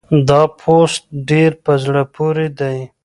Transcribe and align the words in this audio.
دا 0.29 0.41
پوسټ 0.59 1.03
ډېر 1.29 1.51
په 1.63 1.73
زړه 1.83 2.03
پورې 2.15 2.47
دی. 2.59 2.77